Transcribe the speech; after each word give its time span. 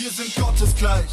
Wir 0.00 0.10
sind 0.12 0.32
Gottes 0.36 0.76
gleich. 0.76 1.12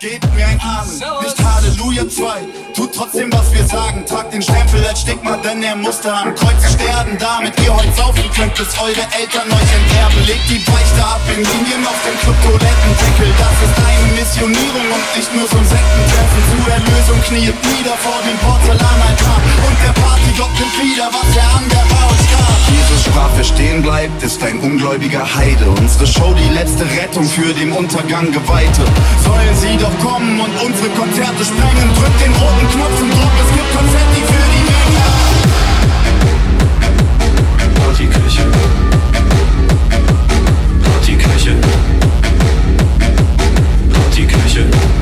Gebt 0.00 0.24
mir 0.34 0.46
ein 0.46 0.58
Amen, 0.64 0.96
nicht 1.20 1.36
Halleluja 1.44 2.08
2. 2.08 2.72
Tut 2.72 2.94
trotzdem, 2.94 3.30
was 3.30 3.52
wir 3.52 3.66
sagen. 3.66 4.00
Tragt 4.06 4.32
den 4.32 4.40
Stempel 4.40 4.80
als 4.86 5.02
Stigma, 5.02 5.36
denn 5.36 5.62
er 5.62 5.76
musste 5.76 6.10
am 6.10 6.34
Kreuz 6.34 6.72
sterben. 6.72 7.18
Damit 7.20 7.52
ihr 7.60 7.68
heute 7.68 7.92
saufen 7.92 8.24
könnt, 8.34 8.54
bis 8.54 8.72
eure 8.80 9.04
Eltern 9.12 9.44
euch 9.52 9.72
enterben. 9.76 10.24
Legt 10.24 10.48
die 10.48 10.64
Beichte 10.64 11.04
ab 11.04 11.20
in 11.28 11.44
Linien 11.44 11.84
auf 11.84 12.00
dem 12.00 12.16
Kryptolettendeckel. 12.16 13.28
Das 13.36 13.56
ist 13.60 13.76
deine 13.76 14.08
Missionierung 14.16 14.86
und 14.88 15.04
nicht 15.12 15.30
nur 15.36 15.48
zum 15.52 15.64
Sektentreffen. 15.68 16.42
Zu 16.48 16.58
Erlösung 16.64 17.20
kniet 17.28 17.58
nieder 17.60 17.96
vor 18.00 18.24
dem 18.24 18.38
Porzellanaltar. 18.40 19.38
Und 19.68 19.76
der 19.84 19.94
Partygott 20.00 20.52
nimmt 20.56 20.76
wieder, 20.80 21.12
was 21.12 21.28
er 21.36 21.50
an 21.60 21.68
der 21.68 21.84
Baus 21.92 22.20
gab. 22.32 22.56
Jesus 22.72 23.04
sprach, 23.04 23.30
wer 23.36 23.44
stehen 23.44 23.82
bleibt, 23.82 24.22
ist 24.22 24.42
ein 24.42 24.58
ungläubiger 24.60 25.28
Heide. 25.28 25.68
Unsere 25.76 26.06
Show, 26.06 26.32
die 26.32 26.48
letzte 26.54 26.88
Rettung 26.88 27.28
für 27.28 27.52
den 27.52 27.72
Untergang 27.72 28.32
Geweihte. 28.32 28.82
Sollen 29.24 29.54
sie 29.60 29.76
doch 29.76 29.98
kommen 29.98 30.40
und 30.40 30.62
unsere 30.64 30.88
Konzerte 30.90 31.44
sprengen. 31.44 31.94
Drück 31.94 32.18
den 32.18 32.32
roten 32.32 32.68
Knopf 32.72 33.02
und 33.02 33.10
Druck, 33.12 33.34
es 33.44 33.52
gibt 33.54 33.70
Konfetti 33.76 34.22
für 34.30 34.46
die 34.54 34.64
Menge. 34.70 35.04
Partyküche. 37.84 38.44
Partyküche. 40.82 41.54
Partyküche. 43.92 44.99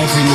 every 0.00 0.27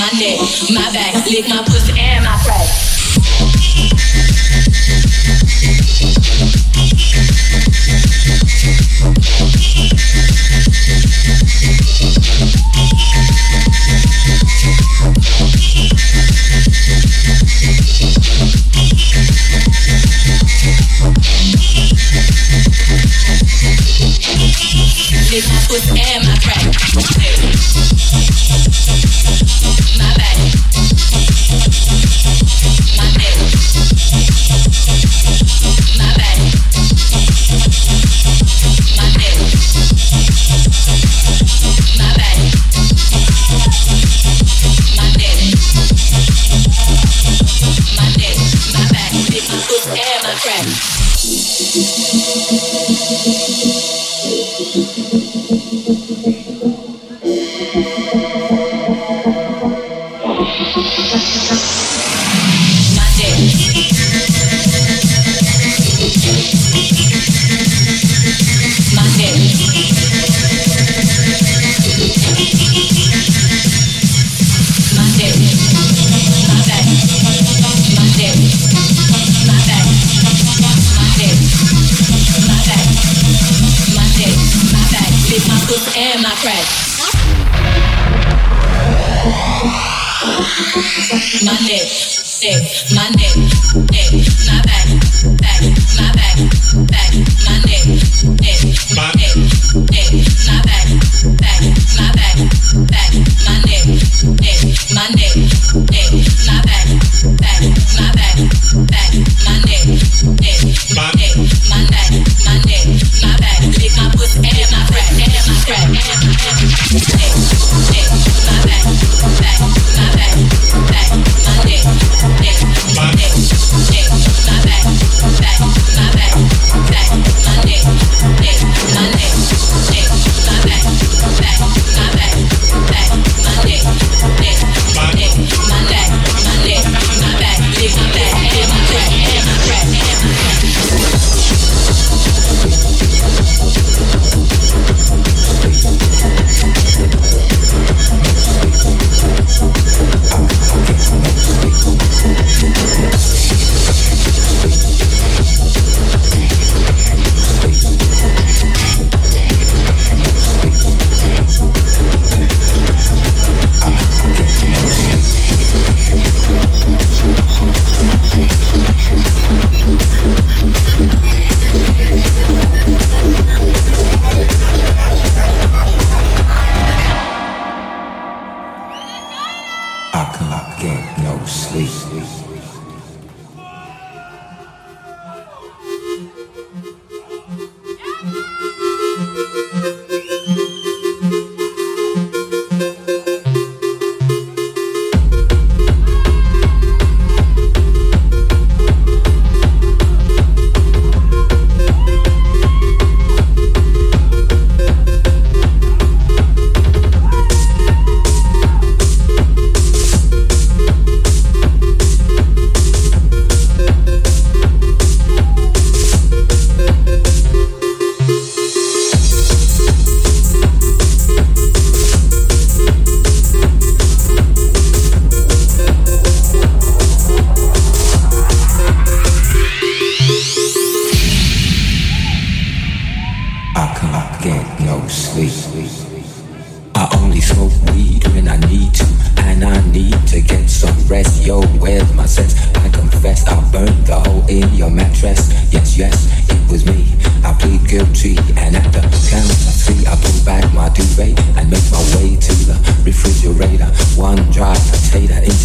and 0.00 0.74
my 0.74 0.90
crack. 0.92 1.67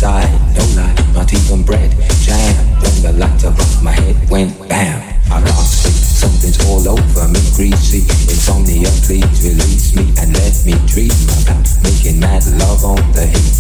side, 0.04 0.36
no 0.52 0.64
light, 0.76 1.00
not 1.16 1.32
even 1.32 1.64
bread. 1.64 1.92
Jam, 2.20 2.52
when 2.84 2.96
the 3.08 3.14
light 3.24 3.42
above 3.48 3.76
my 3.82 3.96
head 3.96 4.18
went 4.30 4.52
bam. 4.68 5.00
I 5.32 5.40
can't 5.40 5.70
sleep, 5.80 5.96
something's 5.96 6.60
all 6.68 6.84
over 6.84 7.26
me, 7.32 7.40
greasy. 7.56 8.04
Insomnia, 8.28 8.92
please 9.08 9.32
release 9.48 9.96
me 9.96 10.12
and 10.20 10.36
let 10.36 10.56
me 10.68 10.76
dream 10.92 11.16
about 11.40 11.64
making 11.88 12.20
mad 12.20 12.44
love 12.60 12.84
on 12.84 13.00
the 13.16 13.32
heat, 13.32 13.58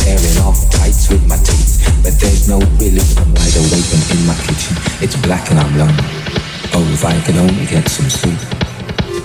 Tearing 0.00 0.38
off 0.48 0.64
tights 0.72 1.12
with 1.12 1.24
my 1.28 1.36
teeth, 1.44 1.84
but 2.00 2.16
there's 2.16 2.48
no 2.48 2.56
relief. 2.80 3.12
I'm 3.20 3.28
wide 3.36 3.56
awake 3.60 3.90
and 3.92 4.04
in 4.16 4.20
my 4.24 4.38
kitchen, 4.48 4.74
it's 5.04 5.16
black 5.20 5.44
and 5.52 5.60
I'm 5.60 5.76
lonely. 5.76 6.08
Oh, 6.72 6.88
if 6.96 7.04
I 7.04 7.20
can 7.20 7.36
only 7.36 7.66
get 7.68 7.84
some 7.86 8.08
sleep. 8.08 8.40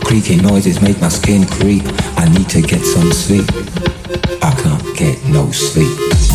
Creaking 0.04 0.44
noises 0.44 0.82
make 0.82 1.00
my 1.00 1.10
skin 1.10 1.48
creep. 1.48 1.84
I 2.20 2.28
need 2.28 2.50
to 2.50 2.62
get 2.62 2.84
some 2.84 3.12
sleep. 3.16 3.48
I 4.44 4.52
can't 4.52 4.84
get 5.00 5.16
no 5.32 5.52
sleep. 5.52 6.27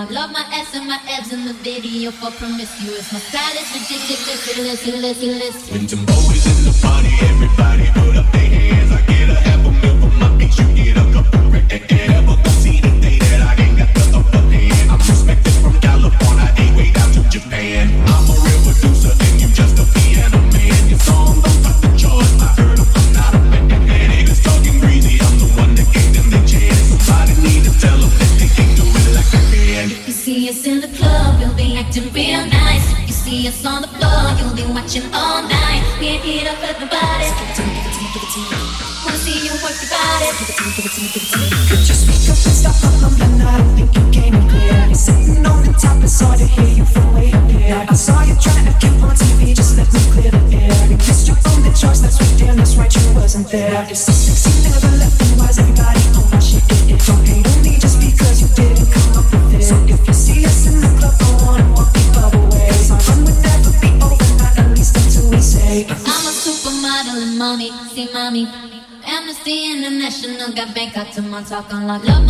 my 0.00 0.08
love, 0.08 0.32
my 0.32 0.40
ass, 0.52 0.74
and 0.74 0.88
my 0.88 0.98
abs 1.10 1.30
in 1.30 1.44
the 1.44 1.52
video 1.52 2.10
for 2.10 2.30
promiscuous. 2.30 3.12
My 3.12 3.18
style 3.18 3.52
is 3.52 3.68
ridiculous, 3.74 4.56
listen, 4.56 5.02
listen, 5.02 5.38
listen. 5.38 5.74
When 5.74 5.86
Jumbo 5.86 6.12
is 6.32 6.46
in 6.46 6.64
the 6.64 6.78
party, 6.80 7.10
everybody. 7.20 7.69
on 71.40 71.46
talking 71.46 71.86
like 71.86 72.04
love. 72.04 72.29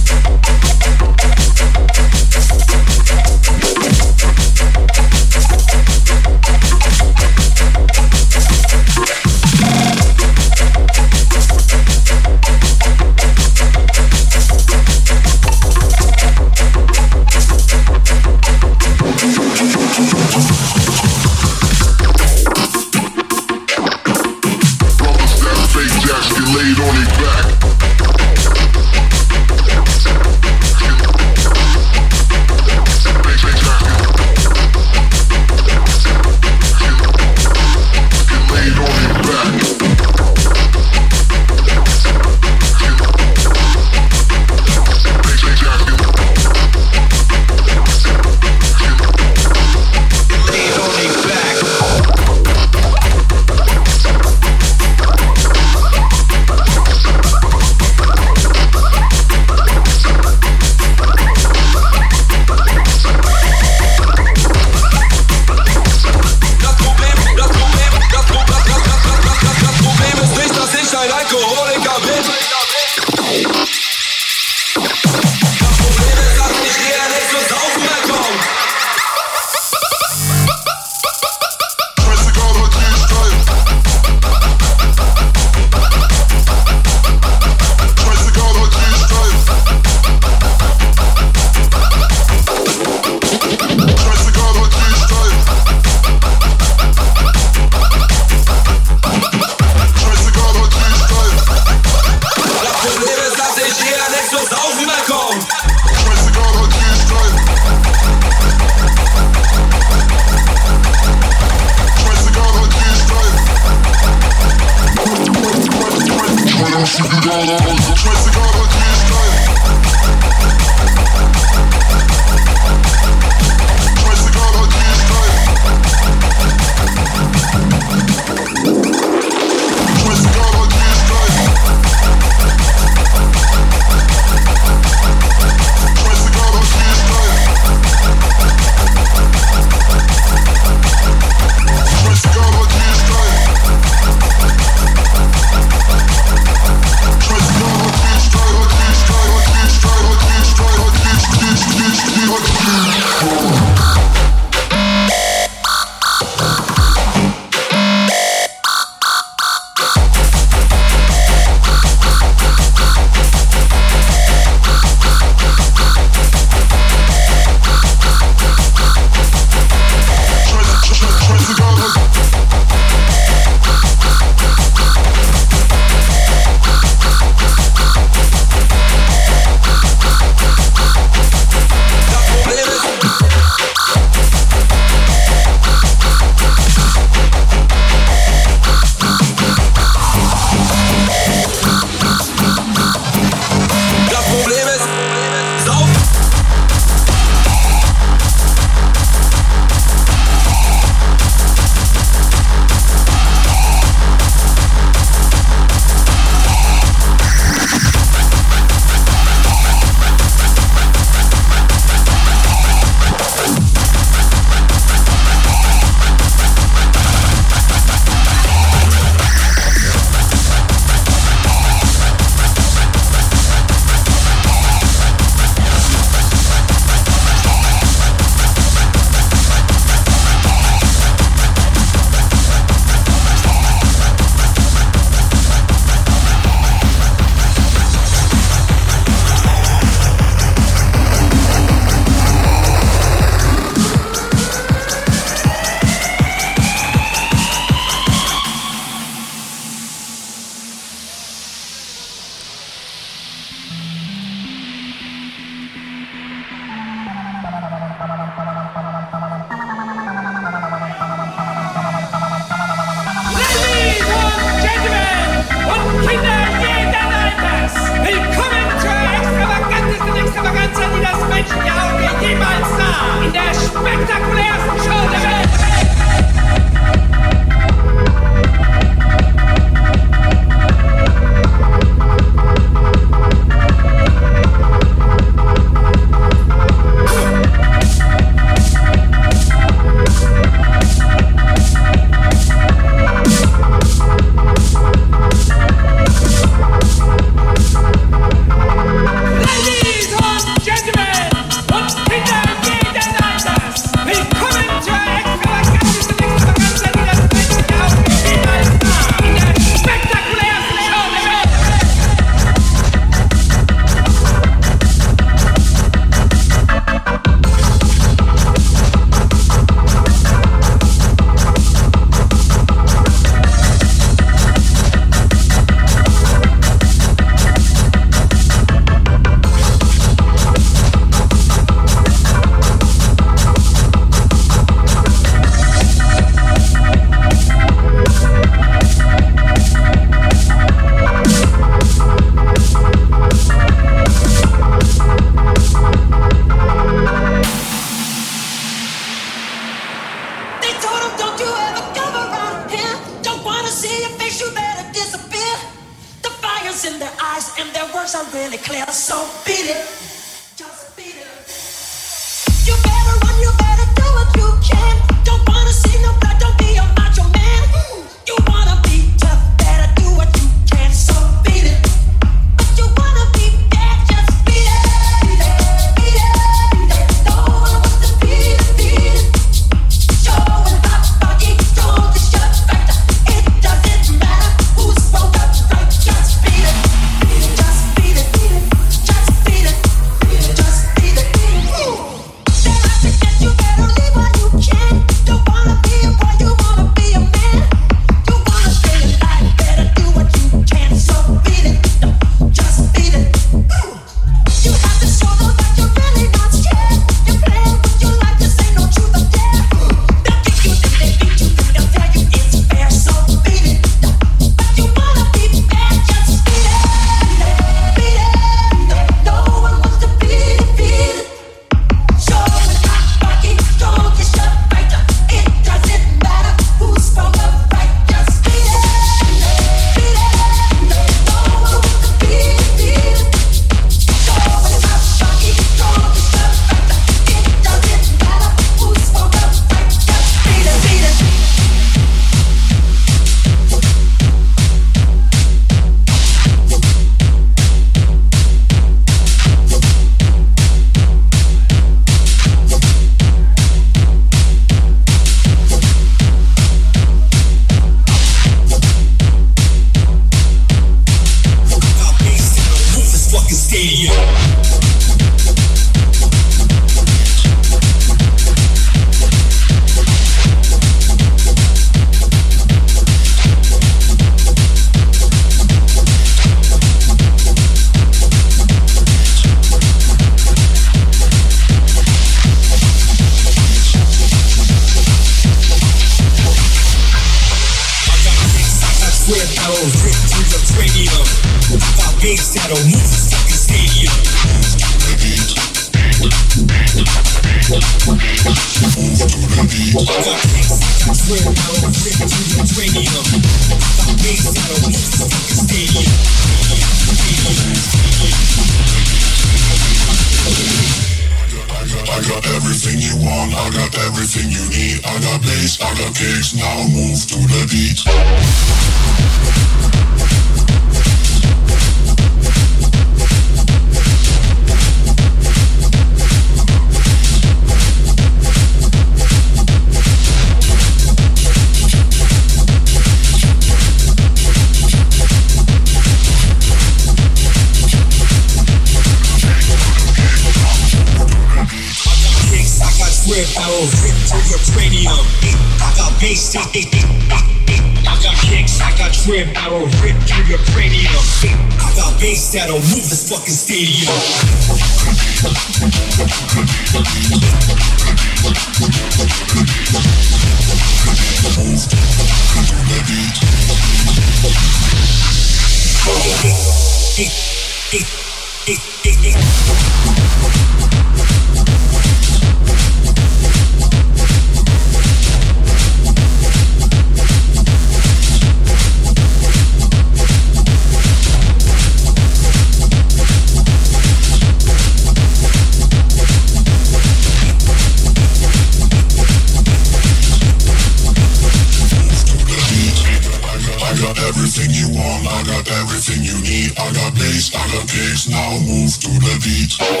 beat. 599.43 600.00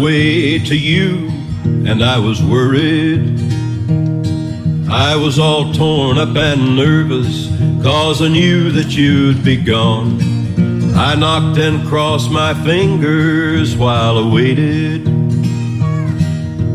way 0.00 0.58
to 0.58 0.76
you, 0.76 1.28
and 1.64 2.02
I 2.02 2.18
was 2.18 2.42
worried. 2.42 3.40
I 4.90 5.16
was 5.16 5.38
all 5.38 5.72
torn 5.72 6.18
up 6.18 6.36
and 6.36 6.76
nervous, 6.76 7.48
cause 7.82 8.22
I 8.22 8.28
knew 8.28 8.70
that 8.72 8.96
you'd 8.96 9.44
be 9.44 9.56
gone. 9.56 10.20
I 10.96 11.14
knocked 11.14 11.58
and 11.58 11.86
crossed 11.86 12.30
my 12.30 12.54
fingers 12.64 13.76
while 13.76 14.18
I 14.18 14.32
waited. 14.32 15.06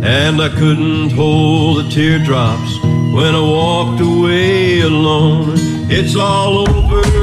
And 0.03 0.41
I 0.41 0.49
couldn't 0.49 1.11
hold 1.11 1.85
the 1.85 1.89
teardrops 1.89 2.77
when 3.13 3.35
I 3.35 3.39
walked 3.39 4.01
away 4.01 4.81
alone. 4.81 5.53
It's 5.89 6.15
all 6.15 6.67
over. 6.67 7.22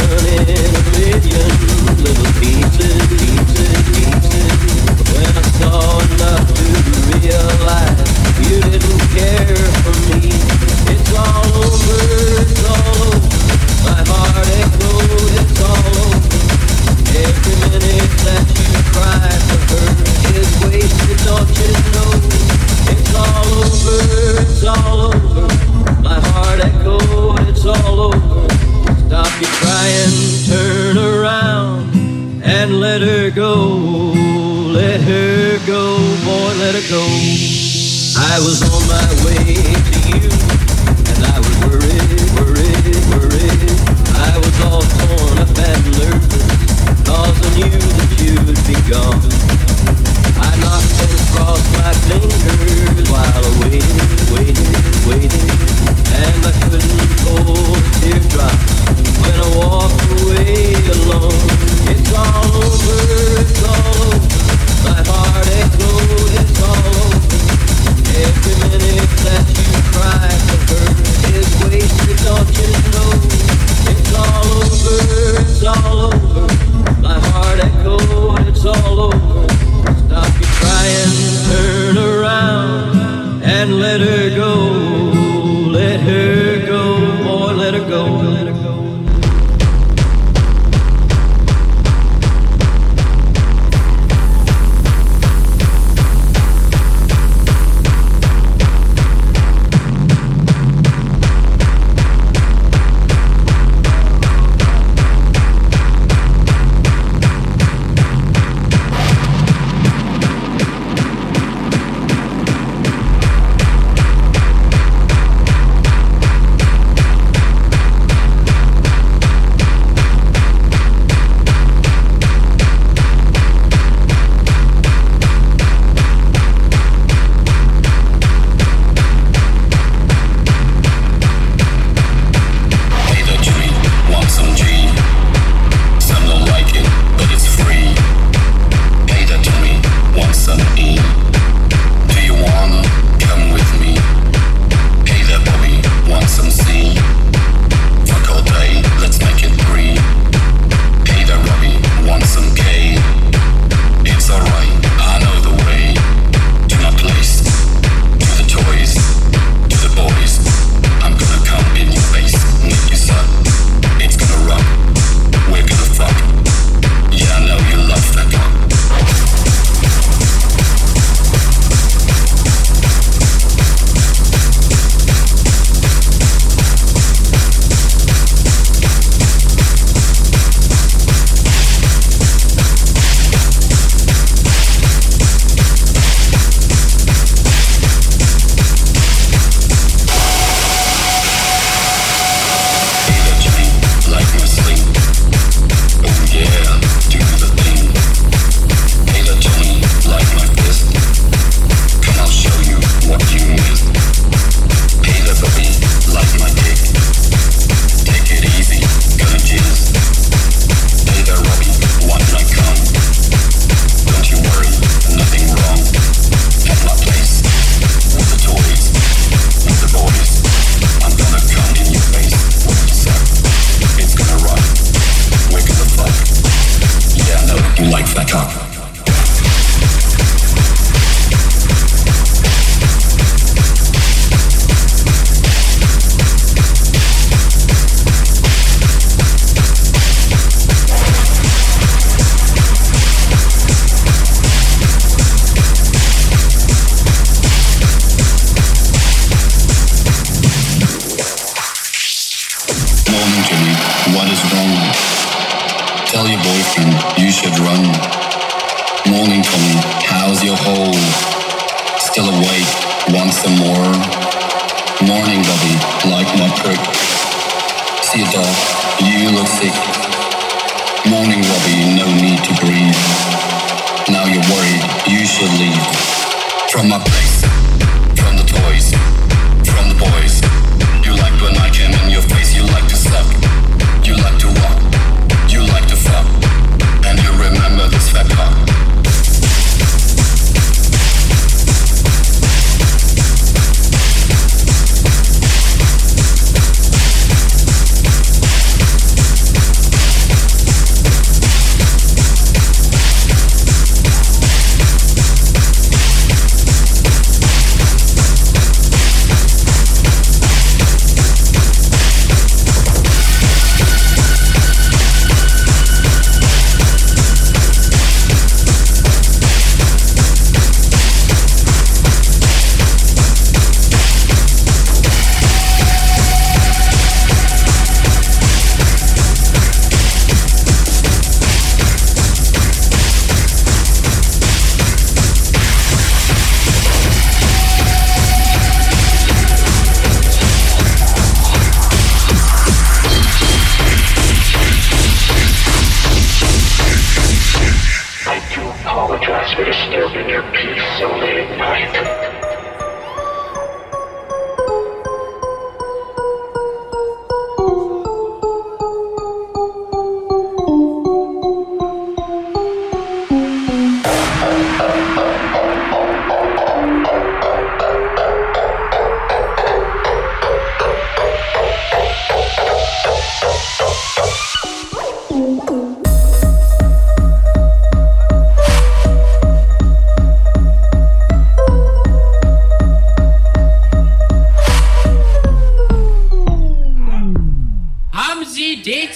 turn 0.00 0.48
in 0.48 0.74
oblivion, 0.76 1.50
little 2.02 2.32
pieces, 2.40 3.06
pieces. 3.18 3.99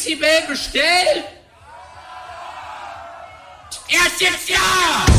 Decibel 0.05 0.43
bestellt? 0.47 1.25
Erst 3.89 4.21
jetzt 4.21 4.49
ja! 4.51 5.14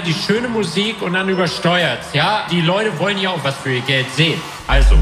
wieder 0.00 0.06
die 0.06 0.14
schöne 0.14 0.48
Musik 0.48 1.02
und 1.02 1.14
dann 1.14 1.28
übersteuert's. 1.28 2.12
Ja, 2.12 2.46
die 2.50 2.60
Leute 2.60 2.98
wollen 2.98 3.18
ja 3.18 3.30
auch 3.30 3.44
was 3.44 3.56
für 3.56 3.72
ihr 3.72 3.80
Geld 3.82 4.10
sehen. 4.14 4.40
Also. 4.66 4.96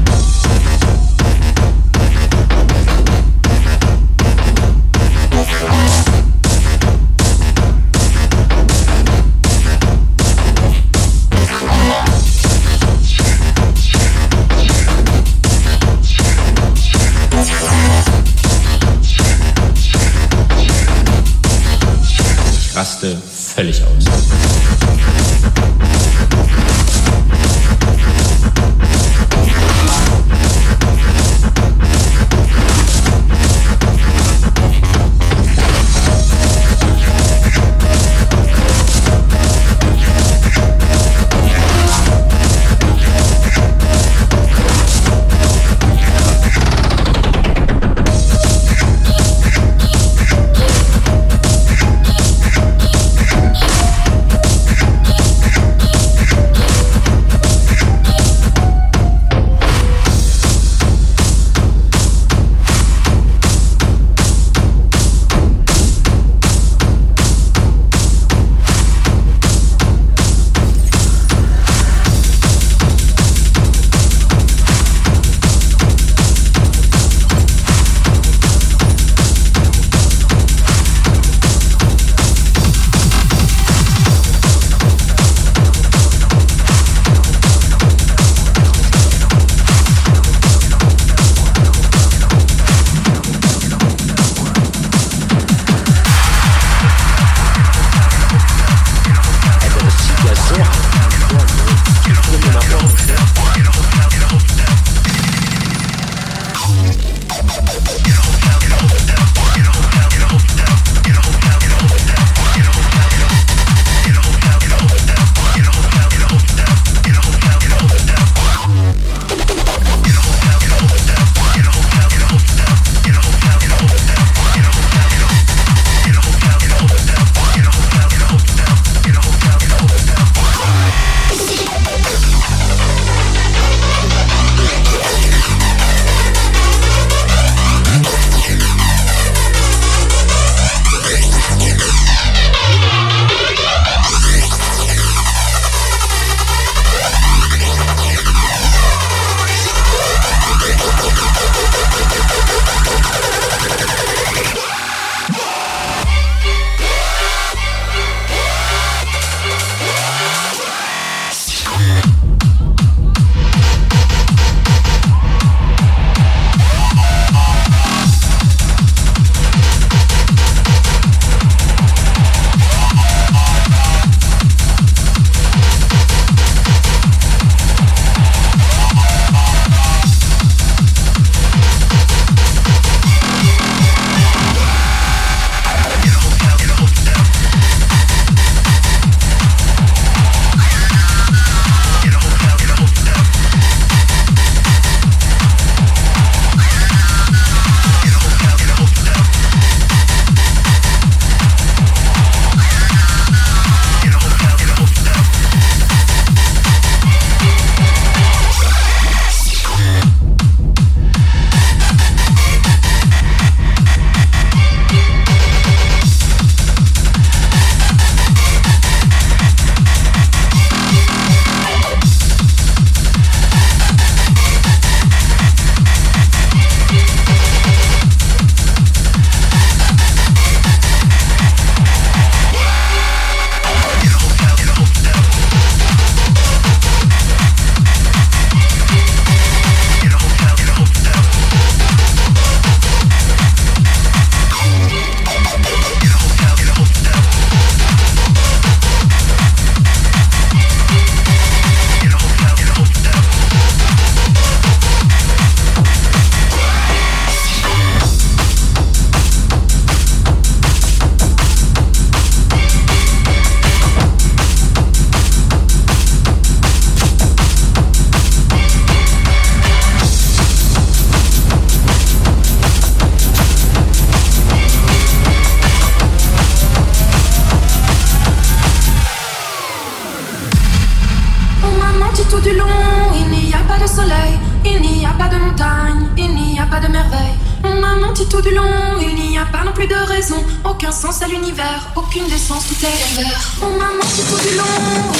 Raison. 290.09 290.43
Aucun 290.65 290.91
sens 290.91 291.21
à 291.21 291.27
l'univers, 291.27 291.87
aucune 291.95 292.27
décence, 292.27 292.67
tout 292.67 292.85
est 292.85 293.21
vert. 293.21 293.51
On 293.61 293.77
m'a 293.77 293.91
menti 293.93 294.21
tout 294.27 294.49
du 294.49 294.57
long, 294.57 294.63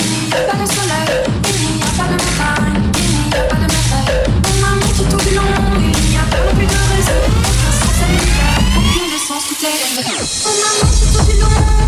il 0.03 0.27
n'y 0.27 0.33
a 0.33 0.41
pas 0.41 0.57
de 0.57 0.65
soleil, 0.65 1.09
il 1.53 1.75
n'y 1.77 1.83
a 1.83 1.91
pas 1.97 2.07
de 2.09 2.17
montagne, 2.17 2.91
il 2.97 3.29
n'y 3.29 3.35
a 3.35 3.43
pas 3.43 3.55
de 3.55 3.61
mer. 3.61 3.93
On 4.49 4.55
m'a 4.61 4.71
menti 4.75 5.03
tout 5.09 5.29
du 5.29 5.35
long, 5.35 5.53
il 5.77 6.09
n'y 6.09 6.17
a 6.17 6.25
pas 6.31 6.41
plus 6.55 6.65
de 6.65 6.79
raison. 6.93 7.19
Aucun 7.49 7.71
sens 7.79 7.97
à 8.01 8.07
l'univers, 8.09 8.59
aucune 8.77 9.07
décence, 9.13 9.43
tout 9.47 9.61
est 9.61 9.79
vert. 10.01 10.25
On 10.45 10.53
m'a 10.59 10.71
menti 10.81 11.05
tout 11.13 11.25
du 11.31 11.35
long, 11.39 11.78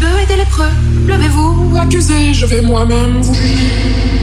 bœufs 0.00 0.20
et 0.22 0.26
des 0.26 0.36
lépreux. 0.36 0.72
Levez-vous, 1.06 1.76
accusez, 1.80 2.34
je 2.34 2.46
vais 2.46 2.62
moi-même 2.62 3.20
vous 3.20 3.34
Thank 3.34 4.15